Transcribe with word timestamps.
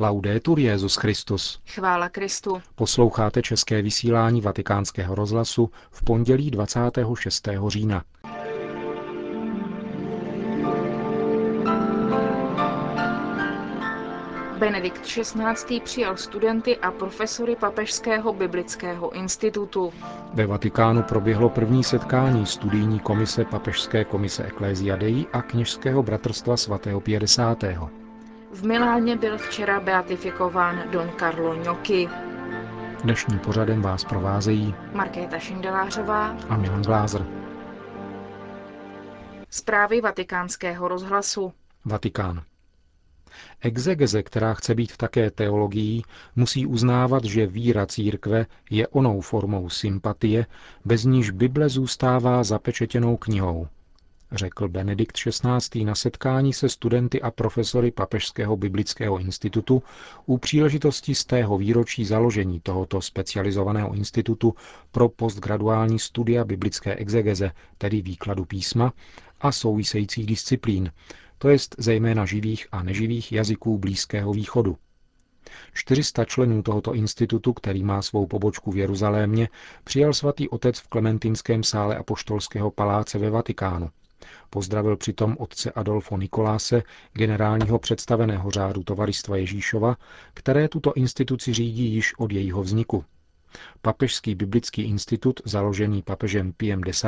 Laudetur 0.00 0.58
Jezus 0.58 0.96
Christus. 0.96 1.60
Chvála 1.66 2.08
Kristu. 2.08 2.62
Posloucháte 2.74 3.42
české 3.42 3.82
vysílání 3.82 4.40
Vatikánského 4.40 5.14
rozhlasu 5.14 5.70
v 5.90 6.04
pondělí 6.04 6.50
26. 6.50 7.48
října. 7.68 8.04
Benedikt 14.58 15.02
XVI. 15.02 15.80
přijal 15.80 16.16
studenty 16.16 16.76
a 16.76 16.90
profesory 16.90 17.56
Papežského 17.56 18.32
biblického 18.32 19.10
institutu. 19.14 19.92
Ve 20.34 20.46
Vatikánu 20.46 21.02
proběhlo 21.02 21.48
první 21.48 21.84
setkání 21.84 22.46
studijní 22.46 23.00
komise 23.00 23.44
Papežské 23.44 24.04
komise 24.04 24.44
Ecclesia 24.44 24.96
Dei 24.96 25.26
a 25.32 25.42
kněžského 25.42 26.02
bratrstva 26.02 26.56
svatého 26.56 27.00
50. 27.00 27.64
V 28.52 28.66
Miláně 28.66 29.16
byl 29.16 29.38
včera 29.38 29.80
beatifikován 29.80 30.90
Don 30.90 31.10
Carlo 31.18 31.56
Gnocchi. 31.56 32.08
Dnešním 33.02 33.38
pořadem 33.38 33.82
vás 33.82 34.04
provázejí 34.04 34.74
Markéta 34.92 35.38
Šindelářová 35.38 36.28
a 36.48 36.56
Milan 36.56 36.82
Glázer. 36.82 37.26
Zprávy 39.50 40.00
vatikánského 40.00 40.88
rozhlasu. 40.88 41.52
Vatikán. 41.84 42.42
Exegeze, 43.60 44.22
která 44.22 44.54
chce 44.54 44.74
být 44.74 44.96
také 44.96 45.30
teologií, 45.30 46.02
musí 46.36 46.66
uznávat, 46.66 47.24
že 47.24 47.46
víra 47.46 47.86
církve 47.86 48.46
je 48.70 48.88
onou 48.88 49.20
formou 49.20 49.68
sympatie, 49.68 50.46
bez 50.84 51.04
níž 51.04 51.30
Bible 51.30 51.68
zůstává 51.68 52.44
zapečetěnou 52.44 53.16
knihou, 53.16 53.68
řekl 54.32 54.68
Benedikt 54.68 55.16
XVI. 55.16 55.84
na 55.84 55.94
setkání 55.94 56.52
se 56.52 56.68
studenty 56.68 57.22
a 57.22 57.30
profesory 57.30 57.90
Papežského 57.90 58.56
biblického 58.56 59.18
institutu 59.18 59.82
u 60.26 60.38
příležitosti 60.38 61.14
z 61.14 61.24
tého 61.24 61.58
výročí 61.58 62.04
založení 62.04 62.60
tohoto 62.60 63.00
specializovaného 63.00 63.94
institutu 63.94 64.54
pro 64.90 65.08
postgraduální 65.08 65.98
studia 65.98 66.44
biblické 66.44 66.94
exegeze, 66.94 67.50
tedy 67.78 68.02
výkladu 68.02 68.44
písma 68.44 68.92
a 69.40 69.52
souvisejících 69.52 70.26
disciplín, 70.26 70.92
to 71.38 71.48
jest 71.48 71.74
zejména 71.78 72.26
živých 72.26 72.66
a 72.72 72.82
neživých 72.82 73.32
jazyků 73.32 73.78
Blízkého 73.78 74.32
východu. 74.32 74.76
400 75.74 76.24
členů 76.24 76.62
tohoto 76.62 76.94
institutu, 76.94 77.52
který 77.52 77.84
má 77.84 78.02
svou 78.02 78.26
pobočku 78.26 78.72
v 78.72 78.76
Jeruzalémě, 78.76 79.48
přijal 79.84 80.14
svatý 80.14 80.48
otec 80.48 80.78
v 80.78 80.88
Klementinském 80.88 81.62
sále 81.62 81.96
Apoštolského 81.96 82.70
paláce 82.70 83.18
ve 83.18 83.30
Vatikánu. 83.30 83.90
Pozdravil 84.50 84.96
přitom 84.96 85.36
otce 85.38 85.72
Adolfo 85.72 86.16
Nikoláse, 86.16 86.82
generálního 87.12 87.78
představeného 87.78 88.50
řádu 88.50 88.82
Tovaristva 88.82 89.36
Ježíšova, 89.36 89.96
které 90.34 90.68
tuto 90.68 90.92
instituci 90.92 91.52
řídí 91.52 91.94
již 91.94 92.18
od 92.18 92.32
jejího 92.32 92.62
vzniku. 92.62 93.04
Papežský 93.82 94.34
biblický 94.34 94.82
institut, 94.82 95.40
založený 95.44 96.02
papežem 96.02 96.52
Piem 96.52 96.80
X., 96.86 97.04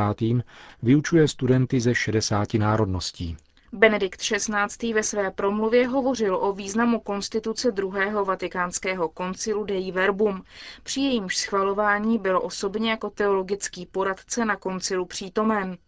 vyučuje 0.82 1.28
studenty 1.28 1.80
ze 1.80 1.94
60 1.94 2.54
národností. 2.54 3.36
Benedikt 3.72 4.20
XVI. 4.20 4.92
ve 4.92 5.02
své 5.02 5.30
promluvě 5.30 5.88
hovořil 5.88 6.36
o 6.36 6.52
významu 6.52 7.00
konstituce 7.00 7.72
druhého 7.72 8.24
vatikánského 8.24 9.08
koncilu 9.08 9.64
Dei 9.64 9.92
Verbum, 9.92 10.42
při 10.82 11.00
jejímž 11.00 11.36
schvalování 11.36 12.18
byl 12.18 12.40
osobně 12.42 12.90
jako 12.90 13.10
teologický 13.10 13.86
poradce 13.86 14.44
na 14.44 14.56
koncilu 14.56 15.06
přítomen. 15.06 15.78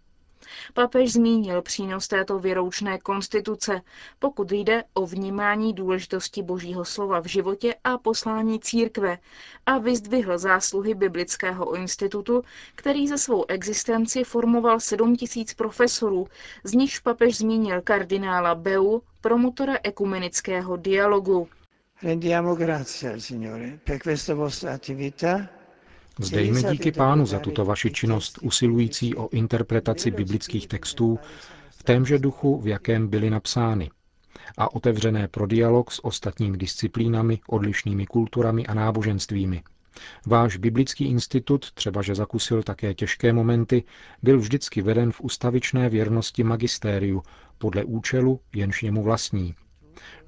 Papež 0.75 1.13
zmínil 1.13 1.63
přínos 1.63 2.09
této 2.09 2.39
věroučné 2.39 2.99
konstituce, 2.99 3.81
pokud 4.19 4.53
jde 4.53 4.85
o 4.95 5.07
vnímání 5.07 5.73
důležitosti 5.75 6.43
božího 6.43 6.85
slova 6.85 7.21
v 7.21 7.27
životě 7.27 7.75
a 7.85 7.99
poslání 7.99 8.61
církve 8.61 9.19
a 9.67 9.79
vyzdvihl 9.79 10.39
zásluhy 10.39 10.95
Biblického 10.95 11.75
institutu, 11.77 12.43
který 12.75 13.09
za 13.09 13.17
svou 13.19 13.45
existenci 13.49 14.25
formoval 14.25 14.81
7 14.81 15.17
tisíc 15.17 15.55
profesorů, 15.55 16.27
z 16.65 16.73
nichž 16.75 16.99
papež 16.99 17.37
zmínil 17.37 17.81
kardinála 17.83 18.55
Beu, 18.55 19.01
promotora 19.21 19.75
ekumenického 19.83 20.77
dialogu. 20.77 21.49
Rendiamo 22.03 22.55
grazie 22.55 23.13
al 23.13 23.21
Signore 23.21 23.79
per 23.85 23.99
questa 23.99 24.35
vostra 24.35 24.75
attività 24.75 25.49
Vzdejme 26.19 26.63
díky 26.63 26.93
pánu 26.93 27.27
za 27.27 27.39
tuto 27.39 27.65
vaši 27.65 27.91
činnost 27.91 28.39
usilující 28.43 29.15
o 29.15 29.29
interpretaci 29.29 30.11
biblických 30.11 30.69
textů 30.69 31.19
v 31.71 31.83
témže 31.83 32.19
duchu, 32.19 32.61
v 32.61 32.69
jakém 32.69 33.09
byly 33.09 33.31
napsány, 33.31 33.91
a 34.59 34.75
otevřené 34.75 35.29
pro 35.29 35.47
dialog 35.47 35.91
s 35.93 36.05
ostatními 36.05 36.59
disciplínami, 36.59 37.41
odlišnými 37.49 38.07
kulturami 38.07 38.67
a 38.67 38.75
náboženstvími. 38.75 39.63
Váš 40.27 40.57
biblický 40.57 41.05
institut, 41.05 41.73
třeba 41.73 42.03
že 42.03 42.15
zakusil 42.15 42.63
také 42.63 42.95
těžké 42.95 43.33
momenty, 43.33 43.85
byl 44.23 44.39
vždycky 44.39 44.83
veden 44.83 45.13
v 45.13 45.21
ustavičné 45.21 45.89
věrnosti 45.89 46.45
magistériu, 46.45 47.23
podle 47.59 47.85
účelu, 47.85 48.41
jenž 48.55 48.83
němu 48.83 49.03
vlastní. 49.03 49.55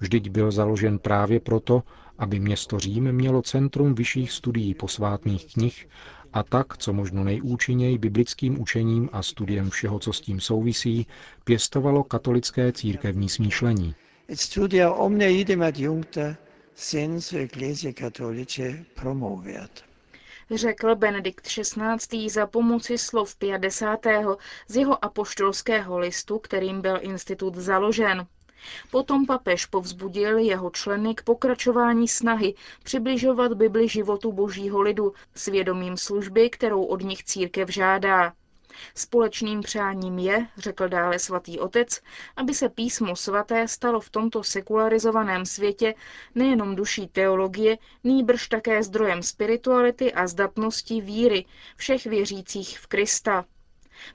Vždyť 0.01 0.31
byl 0.31 0.51
založen 0.51 0.99
právě 0.99 1.41
proto, 1.41 1.83
aby 2.19 2.41
město 2.41 2.79
Řím 2.79 3.13
mělo 3.13 3.43
centrum 3.43 3.95
vyšších 3.95 4.33
studií 4.33 4.75
posvátných 4.75 5.53
knih 5.55 5.89
a 6.33 6.43
tak, 6.43 6.79
co 6.79 6.93
možno 6.93 7.25
nejúčinněji 7.25 7.99
biblickým 7.99 8.61
učením 8.61 9.09
a 9.13 9.23
studiem 9.23 9.71
všeho, 9.71 9.99
co 9.99 10.13
s 10.13 10.21
tím 10.21 10.41
souvisí, 10.41 11.07
pěstovalo 11.45 12.05
katolické 12.05 12.73
církevní 12.73 13.29
smýšlení. 13.29 13.95
Řekl 20.55 20.97
Benedikt 20.97 21.47
XVI. 21.47 22.29
za 22.31 22.47
pomoci 22.47 22.99
slov 22.99 23.37
50. 23.37 24.01
z 24.69 24.77
jeho 24.77 25.05
apoštolského 25.05 25.99
listu, 25.99 26.39
kterým 26.39 26.81
byl 26.81 26.99
institut 27.01 27.55
založen. 27.55 28.27
Potom 28.91 29.27
papež 29.27 29.67
povzbudil 29.67 30.39
jeho 30.39 30.71
členy 30.71 31.15
k 31.15 31.23
pokračování 31.23 32.09
snahy 32.09 32.55
přibližovat 32.83 33.53
Bibli 33.53 33.89
životu 33.89 34.33
božího 34.33 34.81
lidu 34.81 35.13
svědomím 35.35 35.97
služby, 35.97 36.51
kterou 36.51 36.85
od 36.85 37.03
nich 37.03 37.25
církev 37.25 37.69
žádá. 37.69 38.33
Společným 38.95 39.61
přáním 39.61 40.19
je, 40.19 40.47
řekl 40.57 40.89
dále 40.89 41.19
svatý 41.19 41.61
otec, 41.61 42.01
aby 42.37 42.55
se 42.55 42.69
písmo 42.69 43.17
svaté 43.17 43.69
stalo 43.69 44.01
v 44.01 44.11
tomto 44.11 44.43
sekularizovaném 44.43 45.47
světě 45.47 45.95
nejenom 46.35 46.77
duší 46.77 47.09
teologie, 47.09 47.79
nýbrž 48.05 48.49
také 48.49 48.83
zdrojem 48.83 49.23
spirituality 49.23 50.13
a 50.13 50.27
zdatnosti 50.27 51.01
víry 51.01 51.45
všech 51.77 52.07
věřících 52.07 52.79
v 52.79 52.87
Krista. 52.87 53.45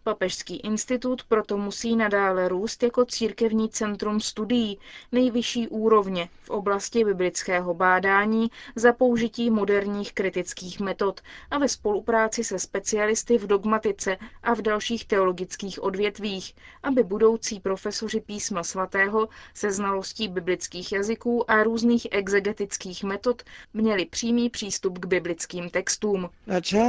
Papežský 0.04 0.56
institut 0.58 1.24
proto 1.24 1.58
musí 1.58 1.96
nadále 1.96 2.48
růst 2.50 2.84
jako 2.84 3.06
církevní 3.06 3.70
centrum 3.70 4.20
studií 4.20 4.80
nejvyšší 5.12 5.68
úrovně 5.68 6.30
v 6.44 6.50
oblasti 6.50 7.06
biblického 7.06 7.74
bádání 7.74 8.52
za 8.76 8.94
použití 8.94 9.50
moderních 9.50 10.14
kritických 10.14 10.80
metod 10.80 11.22
a 11.52 11.58
ve 11.58 11.68
spolupráci 11.70 12.44
se 12.44 12.60
specialisty 12.60 13.38
v 13.38 13.48
dogmatice 13.48 14.18
a 14.44 14.54
v 14.54 14.62
dalších 14.62 15.06
teologických 15.06 15.84
odvětvích, 15.84 16.56
aby 16.84 17.04
budoucí 17.04 17.60
profesoři 17.60 18.22
písma 18.22 18.64
svatého 18.64 19.30
se 19.54 19.72
znalostí 19.72 20.28
biblických 20.28 20.92
jazyků 20.92 21.52
a 21.52 21.64
různých 21.64 22.08
exegetických 22.12 23.04
metod 23.04 23.44
měli 23.74 24.06
přímý 24.06 24.50
přístup 24.50 25.00
k 25.00 25.06
biblickým 25.06 25.70
textům. 25.70 26.30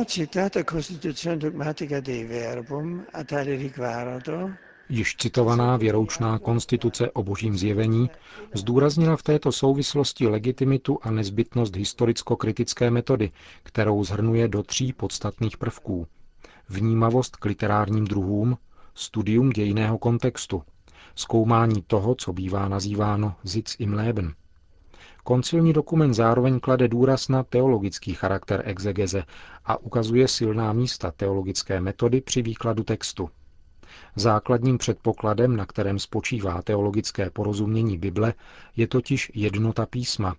Citata 0.07 0.65
Costituzione 0.65 1.37
dogmatica 1.37 2.01
dei 2.01 2.25
Verbum 2.25 2.80
Již 4.89 5.17
citovaná 5.17 5.77
věroučná 5.77 6.39
konstituce 6.39 7.11
o 7.11 7.23
božím 7.23 7.59
zjevení 7.59 8.11
zdůraznila 8.55 9.17
v 9.17 9.23
této 9.23 9.53
souvislosti 9.53 10.27
legitimitu 10.27 10.99
a 11.03 11.11
nezbytnost 11.11 11.77
historicko-kritické 11.77 12.91
metody, 12.91 13.31
kterou 13.63 14.05
zhrnuje 14.05 14.49
do 14.49 14.63
tří 14.63 14.93
podstatných 14.93 15.57
prvků. 15.57 16.07
Vnímavost 16.69 17.37
k 17.37 17.45
literárním 17.45 18.05
druhům, 18.05 18.59
studium 18.95 19.51
dějného 19.51 19.99
kontextu, 19.99 20.63
zkoumání 21.15 21.83
toho, 21.87 22.15
co 22.15 22.33
bývá 22.33 22.69
nazýváno 22.69 23.35
Sitz 23.45 23.77
im 23.79 23.93
Leben. 23.95 24.35
Koncilní 25.31 25.73
dokument 25.73 26.15
zároveň 26.15 26.61
klade 26.61 26.89
důraz 26.89 27.29
na 27.29 27.43
teologický 27.43 28.15
charakter 28.15 28.63
exegeze 28.65 29.25
a 29.65 29.77
ukazuje 29.77 30.29
silná 30.29 30.73
místa 30.73 31.11
teologické 31.11 31.81
metody 31.81 32.21
při 32.21 32.43
výkladu 32.43 32.85
textu. 32.85 33.31
Základním 34.17 34.79
předpokladem, 34.79 35.57
na 35.57 35.67
kterém 35.67 35.99
spočívá 35.99 36.63
teologické 36.63 37.31
porozumění 37.31 37.99
Bible, 37.99 38.35
je 38.77 38.87
totiž 38.87 39.31
jednota 39.35 39.87
písma 39.87 40.35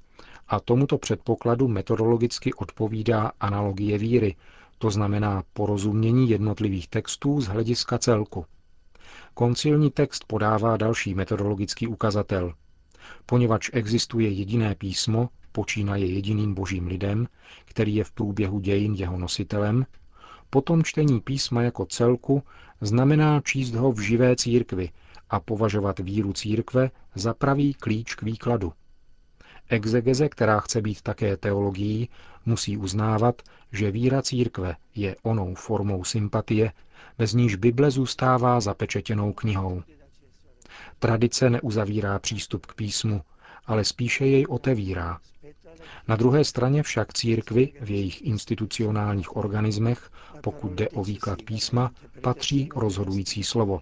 a 0.48 0.60
tomuto 0.60 0.98
předpokladu 0.98 1.68
metodologicky 1.68 2.54
odpovídá 2.54 3.32
analogie 3.40 3.98
víry, 3.98 4.36
to 4.78 4.90
znamená 4.90 5.44
porozumění 5.54 6.30
jednotlivých 6.30 6.88
textů 6.88 7.42
z 7.42 7.48
hlediska 7.48 7.98
celku. 7.98 8.46
Koncilní 9.34 9.92
text 9.92 10.26
podává 10.28 10.78
další 10.78 11.14
metodologický 11.16 11.88
ukazatel. 11.88 12.54
Poněvadž 13.26 13.70
existuje 13.74 14.30
jediné 14.30 14.76
písmo, 14.76 15.30
počínaje 15.52 16.06
jediným 16.06 16.54
božím 16.54 16.88
lidem, 16.88 17.28
který 17.66 17.96
je 17.96 18.04
v 18.04 18.12
průběhu 18.12 18.60
dějin 18.60 18.94
jeho 18.94 19.18
nositelem, 19.18 19.86
potom 20.50 20.84
čtení 20.84 21.20
písma 21.20 21.62
jako 21.62 21.86
celku 21.86 22.44
znamená 22.82 23.42
číst 23.42 23.74
ho 23.74 23.92
v 23.92 24.00
živé 24.00 24.36
církvi 24.36 24.90
a 25.30 25.40
považovat 25.40 26.00
víru 26.00 26.34
církve 26.34 26.92
za 27.16 27.34
pravý 27.34 27.74
klíč 27.74 28.16
k 28.16 28.22
výkladu. 28.22 28.74
Exegeze, 29.70 30.30
která 30.30 30.60
chce 30.60 30.82
být 30.82 31.02
také 31.02 31.38
teologií, 31.38 32.10
musí 32.46 32.78
uznávat, 32.78 33.42
že 33.72 33.92
víra 33.92 34.22
církve 34.22 34.76
je 34.96 35.16
onou 35.24 35.56
formou 35.56 36.04
sympatie, 36.04 36.72
bez 37.18 37.34
níž 37.34 37.56
Bible 37.56 37.92
zůstává 37.92 38.60
zapečetěnou 38.60 39.34
knihou. 39.34 39.84
Tradice 41.00 41.50
neuzavírá 41.50 42.20
přístup 42.20 42.66
k 42.66 42.74
písmu, 42.74 43.22
ale 43.66 43.84
spíše 43.86 44.26
jej 44.26 44.46
otevírá. 44.50 45.20
Na 46.08 46.16
druhé 46.16 46.44
straně 46.46 46.84
však 46.84 47.14
církvy 47.14 47.74
v 47.82 47.90
jejich 47.92 48.22
institucionálních 48.22 49.36
organismech, 49.38 50.12
pokud 50.42 50.72
jde 50.72 50.90
o 50.90 51.04
výklad 51.04 51.42
písma, 51.42 51.92
patří 52.22 52.70
rozhodující 52.76 53.44
slovo. 53.44 53.82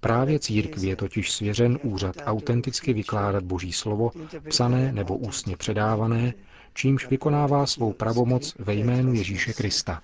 Právě 0.00 0.38
církvi 0.38 0.86
je 0.86 0.96
totiž 0.96 1.32
svěřen 1.32 1.78
úřad 1.82 2.16
autenticky 2.24 2.92
vykládat 2.92 3.44
Boží 3.44 3.72
slovo, 3.72 4.10
psané 4.48 4.92
nebo 4.92 5.16
ústně 5.16 5.56
předávané, 5.56 6.34
čímž 6.74 7.06
vykonává 7.08 7.66
svou 7.66 7.92
pravomoc 7.92 8.54
ve 8.58 8.74
jménu 8.74 9.14
Ježíše 9.14 9.52
Krista. 9.52 10.02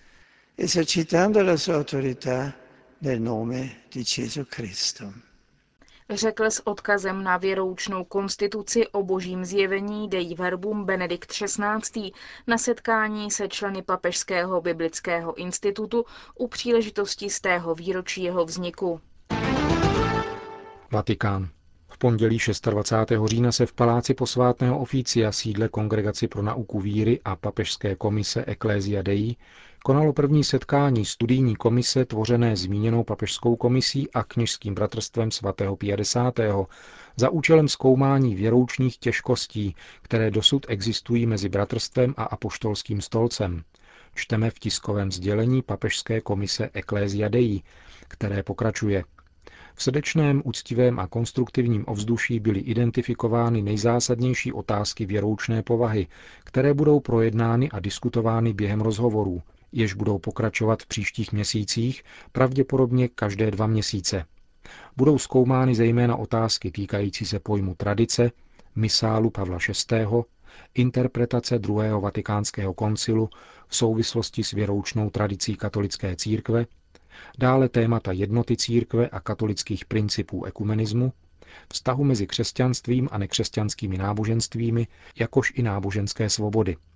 Řekl 6.10 6.44
s 6.44 6.66
odkazem 6.66 7.24
na 7.24 7.36
věroučnou 7.36 8.04
konstituci 8.04 8.88
o 8.88 9.02
božím 9.02 9.44
zjevení 9.44 10.08
Dei 10.08 10.34
Verbum 10.34 10.84
Benedikt 10.84 11.32
XVI. 11.32 12.10
na 12.46 12.58
setkání 12.58 13.30
se 13.30 13.48
členy 13.48 13.82
Papežského 13.82 14.60
biblického 14.60 15.34
institutu 15.34 16.04
u 16.38 16.48
příležitosti 16.48 17.30
z 17.30 17.40
tého 17.40 17.74
výročí 17.74 18.22
jeho 18.22 18.44
vzniku. 18.44 19.00
Vatikán. 20.90 21.48
V 21.88 21.98
pondělí 21.98 22.38
26. 22.70 23.12
října 23.24 23.52
se 23.52 23.66
v 23.66 23.72
paláci 23.72 24.14
posvátného 24.14 24.78
oficia 24.78 25.32
sídle 25.32 25.68
Kongregaci 25.68 26.28
pro 26.28 26.42
nauku 26.42 26.80
víry 26.80 27.20
a 27.24 27.36
papežské 27.36 27.96
komise 27.96 28.44
Ecclesia 28.46 29.02
Dei 29.02 29.36
konalo 29.86 30.12
první 30.12 30.44
setkání 30.44 31.04
studijní 31.04 31.56
komise 31.56 32.04
tvořené 32.04 32.56
zmíněnou 32.56 33.04
papežskou 33.04 33.56
komisí 33.56 34.10
a 34.10 34.22
kněžským 34.24 34.74
bratrstvem 34.74 35.30
svatého 35.30 35.76
50. 35.76 36.34
za 37.16 37.30
účelem 37.30 37.68
zkoumání 37.68 38.34
věroučních 38.34 38.98
těžkostí, 38.98 39.74
které 40.02 40.30
dosud 40.30 40.66
existují 40.68 41.26
mezi 41.26 41.48
bratrstvem 41.48 42.14
a 42.16 42.24
apoštolským 42.24 43.00
stolcem. 43.00 43.62
Čteme 44.14 44.50
v 44.50 44.58
tiskovém 44.58 45.12
sdělení 45.12 45.62
papežské 45.62 46.20
komise 46.20 46.70
Ecclesia 46.74 47.28
Dei, 47.28 47.62
které 48.08 48.42
pokračuje. 48.42 49.04
V 49.74 49.82
srdečném, 49.82 50.42
úctivém 50.44 50.98
a 50.98 51.06
konstruktivním 51.06 51.84
ovzduší 51.86 52.40
byly 52.40 52.60
identifikovány 52.60 53.62
nejzásadnější 53.62 54.52
otázky 54.52 55.06
věroučné 55.06 55.62
povahy, 55.62 56.06
které 56.44 56.74
budou 56.74 57.00
projednány 57.00 57.70
a 57.70 57.80
diskutovány 57.80 58.52
během 58.52 58.80
rozhovorů, 58.80 59.42
jež 59.74 59.94
budou 59.94 60.18
pokračovat 60.18 60.82
v 60.82 60.86
příštích 60.86 61.32
měsících, 61.32 62.02
pravděpodobně 62.32 63.08
každé 63.08 63.50
dva 63.50 63.66
měsíce. 63.66 64.24
Budou 64.96 65.18
zkoumány 65.18 65.74
zejména 65.74 66.16
otázky 66.16 66.70
týkající 66.70 67.26
se 67.26 67.38
pojmu 67.40 67.74
tradice, 67.74 68.30
misálu 68.76 69.30
Pavla 69.30 69.58
VI., 69.90 70.06
interpretace 70.74 71.58
druhého 71.58 72.00
vatikánského 72.00 72.74
koncilu 72.74 73.28
v 73.68 73.76
souvislosti 73.76 74.44
s 74.44 74.50
věroučnou 74.50 75.10
tradicí 75.10 75.56
katolické 75.56 76.16
církve, 76.16 76.66
dále 77.38 77.68
témata 77.68 78.12
jednoty 78.12 78.56
církve 78.56 79.08
a 79.08 79.20
katolických 79.20 79.84
principů 79.84 80.44
ekumenismu, 80.44 81.12
vztahu 81.72 82.04
mezi 82.04 82.26
křesťanstvím 82.26 83.08
a 83.12 83.18
nekřesťanskými 83.18 83.98
náboženstvími, 83.98 84.86
jakož 85.18 85.52
i 85.56 85.62
náboženské 85.62 86.30
svobody– 86.30 86.76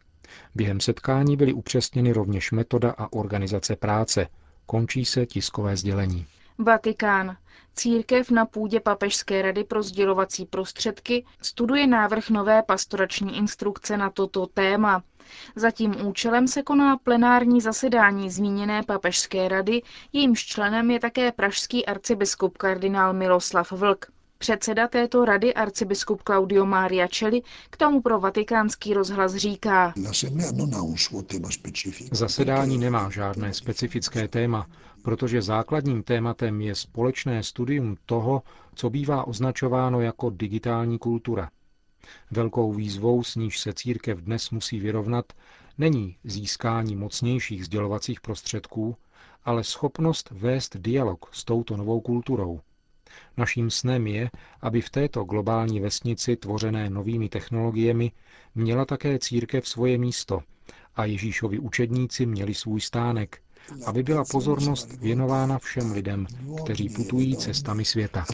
Během 0.54 0.80
setkání 0.80 1.36
byly 1.36 1.52
upřesněny 1.52 2.12
rovněž 2.12 2.50
metoda 2.52 2.94
a 2.98 3.12
organizace 3.12 3.76
práce. 3.76 4.28
Končí 4.66 5.04
se 5.04 5.26
tiskové 5.26 5.76
sdělení. 5.76 6.26
Vatikán. 6.58 7.36
Církev 7.75 8.30
na 8.30 8.46
půdě 8.46 8.80
Papežské 8.80 9.42
rady 9.42 9.64
pro 9.64 9.82
sdělovací 9.82 10.44
prostředky 10.46 11.25
studuje 11.42 11.86
návrh 11.86 12.30
nové 12.30 12.62
pastorační 12.62 13.36
instrukce 13.36 13.96
na 13.96 14.10
toto 14.10 14.46
téma. 14.46 15.02
Za 15.56 15.70
tím 15.70 16.06
účelem 16.06 16.48
se 16.48 16.62
koná 16.62 16.96
plenární 16.96 17.60
zasedání 17.60 18.30
zmíněné 18.30 18.82
Papežské 18.82 19.48
rady, 19.48 19.82
jejímž 20.12 20.46
členem 20.46 20.90
je 20.90 21.00
také 21.00 21.32
pražský 21.32 21.86
arcibiskup 21.86 22.58
kardinál 22.58 23.12
Miloslav 23.12 23.72
Vlk. 23.72 24.06
Předseda 24.40 24.88
této 24.88 25.25
rady 25.25 25.55
arcibiskup 25.55 26.23
Claudio 26.23 26.67
Maria 26.67 27.08
Celli 27.08 27.43
k 27.70 27.76
tomu 27.76 28.02
pro 28.02 28.20
vatikánský 28.20 28.94
rozhlas 28.94 29.35
říká. 29.35 29.94
Zasedání 32.12 32.79
nemá 32.79 33.11
žádné 33.11 33.55
specifické 33.55 34.29
téma, 34.29 34.67
protože 35.02 35.43
základním 35.43 36.02
tématem 36.02 36.61
je 36.61 36.75
společné 36.75 37.43
studium 37.43 37.96
toho, 38.06 38.43
co 38.75 38.90
bývá 38.90 39.25
označováno 39.26 40.00
jako 40.00 40.31
digitální 40.31 40.99
kultura. 40.99 41.50
Velkou 42.31 42.73
výzvou, 42.73 43.25
s 43.25 43.37
níž 43.37 43.58
se 43.61 43.73
církev 43.73 44.19
dnes 44.19 44.50
musí 44.50 44.81
vyrovnat, 44.81 45.32
není 45.79 46.17
získání 46.25 46.96
mocnějších 46.96 47.64
sdělovacích 47.64 48.20
prostředků, 48.20 48.96
ale 49.44 49.64
schopnost 49.64 50.31
vést 50.31 50.76
dialog 50.76 51.26
s 51.32 51.44
touto 51.44 51.76
novou 51.76 52.00
kulturou. 52.00 52.61
Naším 53.37 53.70
snem 53.70 54.06
je, 54.06 54.31
aby 54.60 54.81
v 54.81 54.90
této 54.90 55.25
globální 55.25 55.81
vesnici 55.81 56.37
tvořené 56.37 56.90
novými 56.90 57.28
technologiemi 57.28 58.12
měla 58.55 58.84
také 58.84 59.19
církev 59.19 59.69
svoje 59.69 59.99
místo 59.99 60.40
a 60.96 61.05
Ježíšovi 61.05 61.58
učedníci 61.58 62.26
měli 62.26 62.55
svůj 62.55 62.81
stánek, 62.81 63.43
aby 63.87 64.02
byla 64.02 64.25
pozornost 64.25 64.93
věnována 64.93 65.58
všem 65.58 65.93
lidem, 65.93 66.26
kteří 66.64 66.88
putují 66.88 67.37
cestami 67.37 67.84
světa. 67.84 68.25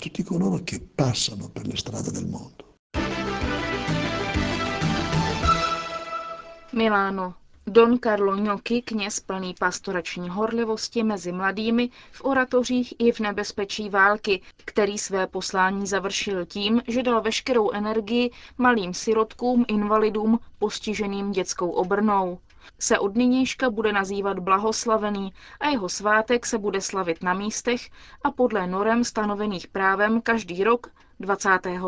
Miláno. 6.72 7.43
Don 7.66 7.98
Carlo 7.98 8.36
Gnocchi, 8.36 8.82
kněz 8.82 9.20
plný 9.20 9.54
pastorační 9.58 10.28
horlivosti 10.28 11.02
mezi 11.02 11.32
mladými 11.32 11.90
v 12.12 12.24
oratořích 12.24 12.94
i 12.98 13.12
v 13.12 13.20
nebezpečí 13.20 13.90
války, 13.90 14.42
který 14.64 14.98
své 14.98 15.26
poslání 15.26 15.86
završil 15.86 16.46
tím, 16.46 16.82
že 16.88 17.02
dal 17.02 17.20
veškerou 17.20 17.70
energii 17.70 18.30
malým 18.58 18.94
sirotkům, 18.94 19.64
invalidům, 19.68 20.38
postiženým 20.58 21.32
dětskou 21.32 21.70
obrnou. 21.70 22.38
Se 22.78 22.98
od 22.98 23.16
nynějška 23.16 23.70
bude 23.70 23.92
nazývat 23.92 24.38
blahoslavený 24.38 25.32
a 25.60 25.68
jeho 25.68 25.88
svátek 25.88 26.46
se 26.46 26.58
bude 26.58 26.80
slavit 26.80 27.22
na 27.22 27.34
místech 27.34 27.90
a 28.24 28.30
podle 28.30 28.66
norem 28.66 29.04
stanovených 29.04 29.68
právem 29.68 30.20
každý 30.20 30.64
rok 30.64 30.86
25. 31.20 31.80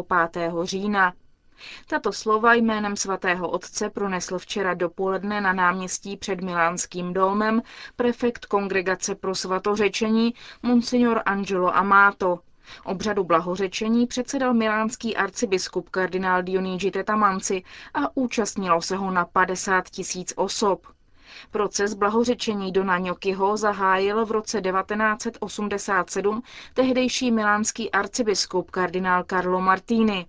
října. 0.63 1.13
Tato 1.87 2.13
slova 2.13 2.55
jménem 2.55 2.97
svatého 2.97 3.49
otce 3.51 3.91
pronesl 3.91 4.39
včera 4.39 4.75
dopoledne 4.75 5.41
na 5.41 5.53
náměstí 5.53 6.17
před 6.17 6.41
Milánským 6.41 7.13
domem 7.13 7.63
prefekt 7.97 8.47
Kongregace 8.47 9.15
pro 9.15 9.35
svatořečení 9.35 10.35
Monsignor 10.63 11.23
Angelo 11.27 11.77
Amato. 11.77 12.39
Obřadu 12.85 13.25
blahořečení 13.25 14.07
předsedal 14.07 14.55
milánský 14.55 15.17
arcibiskup 15.17 15.89
kardinál 15.91 16.43
Dionigi 16.43 16.91
Tetamanci 16.91 17.63
a 17.95 18.17
účastnilo 18.17 18.83
se 18.83 18.97
ho 18.97 19.11
na 19.11 19.25
50 19.25 19.91
tisíc 19.91 20.33
osob. 20.37 20.87
Proces 21.51 21.95
blahořečení 21.95 22.73
Dona 22.73 22.99
Ňokyho 22.99 23.57
zahájil 23.57 24.27
v 24.27 24.31
roce 24.31 24.61
1987 24.61 26.43
tehdejší 26.75 27.31
milánský 27.31 27.91
arcibiskup 27.91 28.71
kardinál 28.71 29.25
Carlo 29.25 29.61
Martini. 29.61 30.27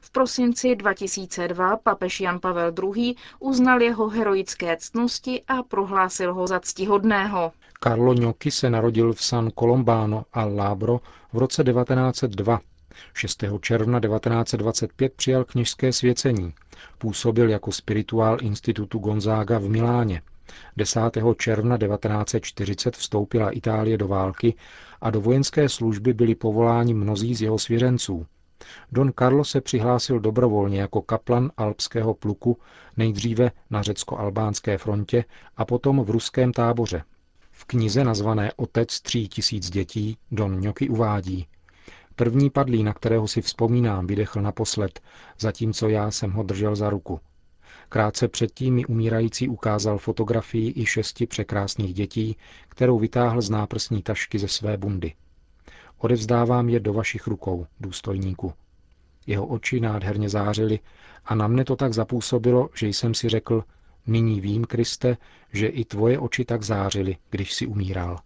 V 0.00 0.10
prosinci 0.10 0.76
2002 0.76 1.76
papež 1.76 2.20
Jan 2.20 2.40
Pavel 2.40 2.72
II. 2.96 3.14
uznal 3.40 3.82
jeho 3.82 4.08
heroické 4.08 4.76
ctnosti 4.76 5.42
a 5.48 5.62
prohlásil 5.62 6.34
ho 6.34 6.46
za 6.46 6.60
ctihodného. 6.60 7.52
Carlo 7.82 8.14
Gnocchi 8.14 8.50
se 8.50 8.70
narodil 8.70 9.12
v 9.12 9.22
San 9.22 9.50
Colombano 9.58 10.24
a 10.32 10.44
Labro 10.44 11.00
v 11.32 11.38
roce 11.38 11.64
1902. 11.64 12.60
6. 13.14 13.44
června 13.60 14.00
1925 14.00 15.12
přijal 15.14 15.44
kněžské 15.44 15.92
svěcení. 15.92 16.54
Působil 16.98 17.50
jako 17.50 17.72
spirituál 17.72 18.38
institutu 18.42 18.98
Gonzaga 18.98 19.58
v 19.58 19.68
Miláně. 19.68 20.22
10. 20.76 21.00
června 21.38 21.78
1940 21.78 22.96
vstoupila 22.96 23.50
Itálie 23.50 23.98
do 23.98 24.08
války 24.08 24.54
a 25.00 25.10
do 25.10 25.20
vojenské 25.20 25.68
služby 25.68 26.12
byli 26.12 26.34
povoláni 26.34 26.94
mnozí 26.94 27.34
z 27.34 27.42
jeho 27.42 27.58
svěřenců. 27.58 28.26
Don 28.92 29.12
Carlo 29.18 29.44
se 29.44 29.60
přihlásil 29.60 30.20
dobrovolně 30.20 30.80
jako 30.80 31.02
kaplan 31.02 31.50
alpského 31.56 32.14
pluku 32.14 32.58
nejdříve 32.96 33.50
na 33.70 33.82
řecko-albánské 33.82 34.78
frontě 34.78 35.24
a 35.56 35.64
potom 35.64 36.04
v 36.04 36.10
ruském 36.10 36.52
táboře. 36.52 37.04
V 37.50 37.64
knize 37.64 38.04
nazvané 38.04 38.52
Otec 38.56 39.00
tří 39.00 39.28
tisíc 39.28 39.70
dětí 39.70 40.18
Don 40.30 40.60
Ňoky 40.60 40.88
uvádí. 40.88 41.46
První 42.16 42.50
padlý, 42.50 42.82
na 42.82 42.94
kterého 42.94 43.28
si 43.28 43.42
vzpomínám, 43.42 44.06
vydechl 44.06 44.42
naposled, 44.42 45.00
zatímco 45.38 45.88
já 45.88 46.10
jsem 46.10 46.32
ho 46.32 46.42
držel 46.42 46.76
za 46.76 46.90
ruku. 46.90 47.20
Krátce 47.88 48.28
předtím 48.28 48.74
mi 48.74 48.84
umírající 48.84 49.48
ukázal 49.48 49.98
fotografii 49.98 50.72
i 50.76 50.86
šesti 50.86 51.26
překrásných 51.26 51.94
dětí, 51.94 52.36
kterou 52.68 52.98
vytáhl 52.98 53.40
z 53.40 53.50
náprsní 53.50 54.02
tašky 54.02 54.38
ze 54.38 54.48
své 54.48 54.76
bundy. 54.76 55.14
Odevzdávám 55.98 56.68
je 56.68 56.80
do 56.80 56.92
vašich 56.92 57.26
rukou, 57.26 57.66
důstojníku. 57.80 58.52
Jeho 59.26 59.46
oči 59.46 59.80
nádherně 59.80 60.28
zářily 60.28 60.78
a 61.24 61.34
na 61.34 61.48
mne 61.48 61.64
to 61.64 61.76
tak 61.76 61.94
zapůsobilo, 61.94 62.68
že 62.74 62.88
jsem 62.88 63.14
si 63.14 63.28
řekl, 63.28 63.64
nyní 64.06 64.40
vím, 64.40 64.64
Kriste, 64.64 65.16
že 65.52 65.66
i 65.66 65.84
tvoje 65.84 66.18
oči 66.18 66.44
tak 66.44 66.62
zářily, 66.62 67.16
když 67.30 67.54
si 67.54 67.66
umíral. 67.66 68.18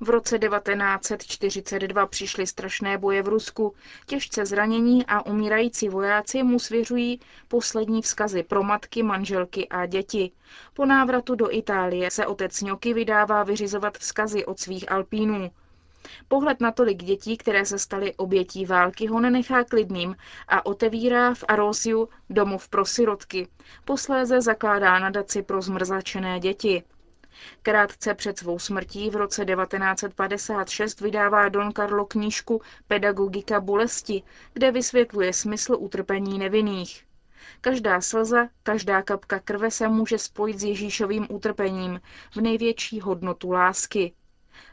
V 0.00 0.08
roce 0.10 0.38
1942 0.38 2.06
přišly 2.06 2.46
strašné 2.46 2.98
boje 2.98 3.22
v 3.22 3.28
Rusku. 3.28 3.74
Těžce 4.06 4.46
zranění 4.46 5.06
a 5.06 5.26
umírající 5.26 5.88
vojáci 5.88 6.42
mu 6.42 6.58
svěřují 6.58 7.20
poslední 7.48 8.02
vzkazy 8.02 8.42
pro 8.42 8.62
matky, 8.62 9.02
manželky 9.02 9.68
a 9.68 9.86
děti. 9.86 10.30
Po 10.74 10.86
návratu 10.86 11.34
do 11.34 11.56
Itálie 11.56 12.10
se 12.10 12.26
otec 12.26 12.60
Ňoky 12.60 12.94
vydává 12.94 13.42
vyřizovat 13.42 13.98
vzkazy 13.98 14.44
od 14.44 14.60
svých 14.60 14.92
alpínů. 14.92 15.50
Pohled 16.28 16.60
na 16.60 16.72
tolik 16.72 17.02
dětí, 17.02 17.36
které 17.36 17.64
se 17.66 17.78
staly 17.78 18.14
obětí 18.14 18.66
války, 18.66 19.06
ho 19.06 19.20
nenechá 19.20 19.64
klidným 19.64 20.16
a 20.48 20.66
otevírá 20.66 21.34
v 21.34 21.44
Arósiu 21.48 22.08
domov 22.30 22.68
pro 22.68 22.84
sirotky. 22.84 23.48
Posléze 23.84 24.40
zakládá 24.40 24.98
nadaci 24.98 25.42
pro 25.42 25.62
zmrzačené 25.62 26.40
děti. 26.40 26.82
Krátce 27.62 28.14
před 28.14 28.38
svou 28.38 28.58
smrtí 28.58 29.10
v 29.10 29.16
roce 29.16 29.44
1956 29.44 31.00
vydává 31.00 31.48
Don 31.48 31.72
Carlo 31.72 32.06
knížku 32.06 32.62
Pedagogika 32.86 33.60
bolesti, 33.60 34.22
kde 34.52 34.72
vysvětluje 34.72 35.32
smysl 35.32 35.76
utrpení 35.78 36.38
nevinných. 36.38 37.04
Každá 37.60 38.00
slza, 38.00 38.48
každá 38.62 39.02
kapka 39.02 39.38
krve 39.38 39.70
se 39.70 39.88
může 39.88 40.18
spojit 40.18 40.58
s 40.58 40.64
Ježíšovým 40.64 41.26
utrpením 41.30 42.00
v 42.30 42.36
největší 42.36 43.00
hodnotu 43.00 43.50
lásky. 43.50 44.12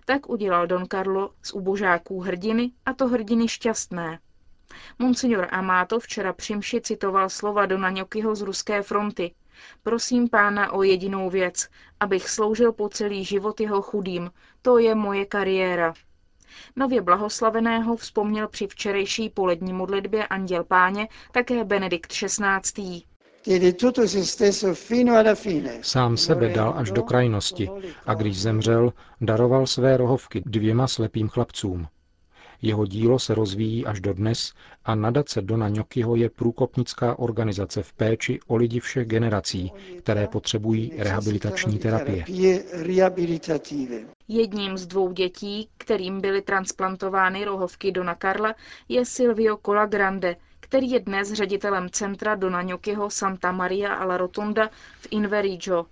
Tak 0.06 0.30
udělal 0.30 0.68
Don 0.68 0.86
Carlo 0.88 1.32
z 1.42 1.54
ubožáků 1.54 2.20
hrdiny, 2.20 2.72
a 2.86 2.94
to 2.94 3.08
hrdiny 3.08 3.48
šťastné. 3.48 4.20
Monsignor 5.00 5.48
Amato 5.52 6.00
včera 6.00 6.34
při 6.34 6.82
citoval 6.82 7.30
slova 7.30 7.66
Dona 7.66 7.90
Ňokyho 7.90 8.36
z 8.36 8.42
ruské 8.42 8.82
fronty. 8.82 9.34
Prosím 9.84 10.30
pána 10.30 10.72
o 10.72 10.84
jedinou 10.84 11.30
věc, 11.30 11.70
abych 12.00 12.30
sloužil 12.30 12.74
po 12.74 12.90
celý 12.90 13.26
život 13.26 13.60
jeho 13.60 13.82
chudým. 13.82 14.32
To 14.62 14.78
je 14.78 14.96
moje 14.96 15.26
kariéra. 15.26 15.94
Nově 16.76 17.02
blahoslaveného 17.02 17.96
vzpomněl 17.96 18.48
při 18.48 18.68
včerejší 18.68 19.30
polední 19.30 19.74
modlitbě 19.74 20.28
Anděl 20.28 20.64
Páně 20.64 21.08
také 21.32 21.64
Benedikt 21.64 22.12
XVI. 22.12 23.15
Sám 25.82 26.18
sebe 26.18 26.50
dal 26.50 26.74
až 26.78 26.92
do 26.92 27.04
krajnosti 27.04 27.70
a 28.06 28.14
když 28.14 28.42
zemřel, 28.42 28.94
daroval 29.22 29.68
své 29.68 29.98
rohovky 29.98 30.44
dvěma 30.46 30.88
slepým 30.88 31.28
chlapcům. 31.30 31.88
Jeho 32.62 32.86
dílo 32.86 33.20
se 33.20 33.36
rozvíjí 33.36 33.86
až 33.86 34.00
do 34.02 34.14
dnes 34.14 34.54
a 34.86 34.96
nadace 34.96 35.42
Dona 35.42 35.70
Ňokyho 35.70 36.16
je 36.16 36.30
průkopnická 36.30 37.20
organizace 37.20 37.84
v 37.84 37.94
péči 37.94 38.40
o 38.48 38.56
lidi 38.56 38.80
všech 38.80 39.08
generací, 39.08 39.72
které 39.98 40.28
potřebují 40.28 40.92
rehabilitační 40.98 41.80
terapie. 41.80 42.26
Jedním 44.28 44.78
z 44.78 44.86
dvou 44.88 45.12
dětí, 45.12 45.70
kterým 45.78 46.22
byly 46.22 46.42
transplantovány 46.42 47.46
rohovky 47.46 47.92
Dona 47.92 48.16
Karla, 48.16 48.56
je 48.90 49.06
Silvio 49.06 49.58
Colagrande, 49.66 50.36
který 50.76 50.92
je 50.92 51.00
dnes 51.00 51.34
ředitelem 51.34 51.90
centra 51.90 52.36
Dona 52.36 52.62
Ňokyho 52.62 53.10
Santa 53.10 53.52
Maria 53.52 53.94
alla 53.94 54.18
Rotonda 54.18 54.68
v 55.00 55.08
Inverigio, 55.12 55.86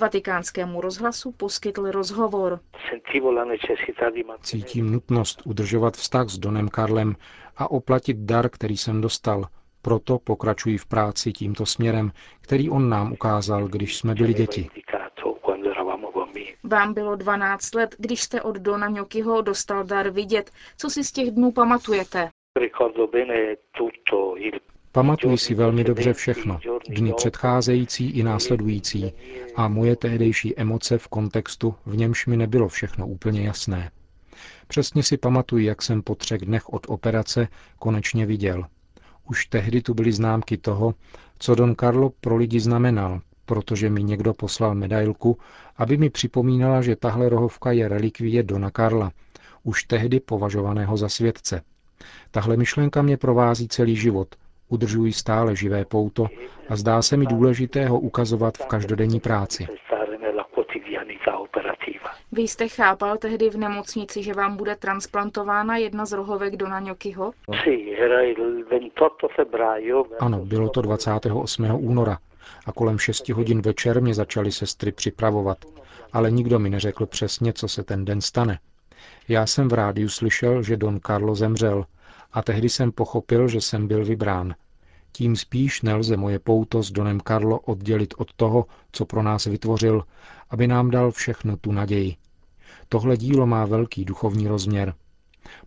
Vatikánskému 0.00 0.80
rozhlasu 0.80 1.32
poskytl 1.32 1.90
rozhovor. 1.90 2.60
Cítím 4.42 4.92
nutnost 4.92 5.42
udržovat 5.44 5.96
vztah 5.96 6.28
s 6.28 6.38
Donem 6.38 6.68
Karlem 6.68 7.16
a 7.56 7.70
oplatit 7.70 8.16
dar, 8.16 8.48
který 8.50 8.76
jsem 8.76 9.00
dostal. 9.00 9.44
Proto 9.82 10.18
pokračuji 10.18 10.78
v 10.78 10.86
práci 10.86 11.32
tímto 11.32 11.66
směrem, 11.66 12.12
který 12.40 12.70
on 12.70 12.88
nám 12.88 13.12
ukázal, 13.12 13.68
když 13.68 13.96
jsme 13.96 14.14
byli 14.14 14.34
děti. 14.34 14.68
Vám 16.64 16.94
bylo 16.94 17.16
12 17.16 17.74
let, 17.74 17.94
když 17.98 18.22
jste 18.22 18.42
od 18.42 18.56
Dona 18.56 18.88
Ňokyho 18.88 19.42
dostal 19.42 19.84
dar 19.84 20.10
vidět. 20.10 20.50
Co 20.76 20.90
si 20.90 21.04
z 21.04 21.12
těch 21.12 21.30
dnů 21.30 21.52
pamatujete? 21.52 22.30
Pamatuji 24.92 25.38
si 25.38 25.54
velmi 25.54 25.84
dobře 25.84 26.12
všechno, 26.12 26.60
dny 26.88 27.12
předcházející 27.16 28.10
i 28.10 28.22
následující 28.22 29.12
a 29.56 29.68
moje 29.68 29.96
tehdejší 29.96 30.58
emoce 30.58 30.98
v 30.98 31.08
kontextu, 31.08 31.74
v 31.86 31.96
němž 31.96 32.26
mi 32.26 32.36
nebylo 32.36 32.68
všechno 32.68 33.06
úplně 33.06 33.42
jasné. 33.42 33.90
Přesně 34.68 35.02
si 35.02 35.16
pamatuji, 35.16 35.66
jak 35.66 35.82
jsem 35.82 36.02
po 36.02 36.14
třech 36.14 36.40
dnech 36.40 36.68
od 36.68 36.86
operace 36.88 37.48
konečně 37.78 38.26
viděl. 38.26 38.64
Už 39.28 39.46
tehdy 39.46 39.82
tu 39.82 39.94
byly 39.94 40.12
známky 40.12 40.56
toho, 40.56 40.94
co 41.38 41.54
Don 41.54 41.74
Carlo 41.76 42.10
pro 42.20 42.36
lidi 42.36 42.60
znamenal, 42.60 43.20
protože 43.46 43.90
mi 43.90 44.02
někdo 44.02 44.34
poslal 44.34 44.74
medailku, 44.74 45.38
aby 45.76 45.96
mi 45.96 46.10
připomínala, 46.10 46.82
že 46.82 46.96
tahle 46.96 47.28
rohovka 47.28 47.72
je 47.72 47.88
relikvie 47.88 48.42
Dona 48.42 48.70
Karla, 48.70 49.12
už 49.62 49.84
tehdy 49.84 50.20
považovaného 50.20 50.96
za 50.96 51.08
světce. 51.08 51.62
Tahle 52.30 52.56
myšlenka 52.56 53.02
mě 53.02 53.16
provází 53.16 53.68
celý 53.68 53.96
život, 53.96 54.28
udržují 54.68 55.12
stále 55.12 55.56
živé 55.56 55.84
pouto 55.84 56.26
a 56.68 56.76
zdá 56.76 57.02
se 57.02 57.16
mi 57.16 57.26
důležité 57.26 57.86
ho 57.86 58.00
ukazovat 58.00 58.58
v 58.58 58.66
každodenní 58.66 59.20
práci. 59.20 59.66
Vy 62.32 62.42
jste 62.42 62.68
chápal 62.68 63.16
tehdy 63.16 63.50
v 63.50 63.56
nemocnici, 63.56 64.22
že 64.22 64.34
vám 64.34 64.56
bude 64.56 64.76
transplantována 64.76 65.76
jedna 65.76 66.06
z 66.06 66.12
rohovek 66.12 66.56
do 66.56 66.68
Naňokyho? 66.68 67.32
Ano, 70.20 70.44
bylo 70.44 70.68
to 70.68 70.82
28. 70.82 71.66
února 71.70 72.18
a 72.66 72.72
kolem 72.72 72.98
6 72.98 73.28
hodin 73.28 73.62
večer 73.62 74.02
mě 74.02 74.14
začaly 74.14 74.52
sestry 74.52 74.92
připravovat, 74.92 75.58
ale 76.12 76.30
nikdo 76.30 76.58
mi 76.58 76.70
neřekl 76.70 77.06
přesně, 77.06 77.52
co 77.52 77.68
se 77.68 77.82
ten 77.82 78.04
den 78.04 78.20
stane. 78.20 78.58
Já 79.28 79.46
jsem 79.46 79.68
v 79.68 79.72
rádiu 79.72 80.08
slyšel, 80.08 80.62
že 80.62 80.76
Don 80.76 81.00
Carlo 81.06 81.34
zemřel 81.34 81.86
a 82.32 82.42
tehdy 82.42 82.68
jsem 82.68 82.92
pochopil, 82.92 83.48
že 83.48 83.60
jsem 83.60 83.88
byl 83.88 84.04
vybrán. 84.04 84.54
Tím 85.12 85.36
spíš 85.36 85.82
nelze 85.82 86.16
moje 86.16 86.38
pouto 86.38 86.82
s 86.82 86.90
Donem 86.90 87.20
Karlo 87.20 87.58
oddělit 87.58 88.14
od 88.16 88.32
toho, 88.32 88.66
co 88.92 89.04
pro 89.04 89.22
nás 89.22 89.44
vytvořil, 89.44 90.04
aby 90.50 90.66
nám 90.66 90.90
dal 90.90 91.10
všechnu 91.10 91.56
tu 91.56 91.72
naději. 91.72 92.16
Tohle 92.88 93.16
dílo 93.16 93.46
má 93.46 93.66
velký 93.66 94.04
duchovní 94.04 94.48
rozměr. 94.48 94.94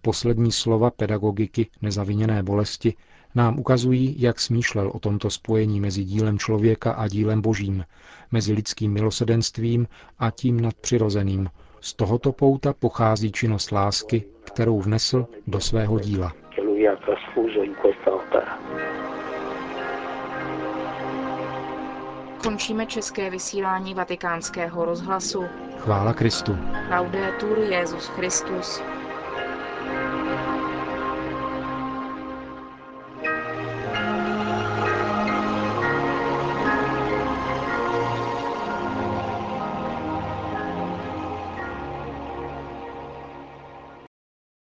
Poslední 0.01 0.51
slova 0.51 0.91
pedagogiky 0.91 1.67
nezaviněné 1.81 2.43
bolesti 2.43 2.93
nám 3.35 3.59
ukazují, 3.59 4.21
jak 4.21 4.39
smýšlel 4.39 4.91
o 4.93 4.99
tomto 4.99 5.29
spojení 5.29 5.79
mezi 5.79 6.03
dílem 6.03 6.39
člověka 6.39 6.91
a 6.91 7.07
dílem 7.07 7.41
božím, 7.41 7.85
mezi 8.31 8.53
lidským 8.53 8.93
milosedenstvím 8.93 9.87
a 10.19 10.31
tím 10.31 10.61
nadpřirozeným. 10.61 11.49
Z 11.83 11.93
tohoto 11.93 12.31
pouta 12.31 12.73
pochází 12.73 13.31
činnost 13.31 13.71
lásky, 13.71 14.23
kterou 14.43 14.79
vnesl 14.79 15.27
do 15.47 15.59
svého 15.59 15.99
díla. 15.99 16.31
Končíme 22.43 22.85
české 22.85 23.29
vysílání 23.29 23.93
vatikánského 23.93 24.85
rozhlasu. 24.85 25.43
Chvála 25.77 26.13
Kristu. 26.13 26.57
Laudetur 26.91 27.59
Jezus 27.59 28.07
Christus. 28.07 28.81